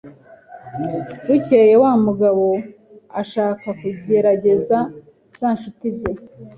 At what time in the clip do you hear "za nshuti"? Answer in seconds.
5.39-5.87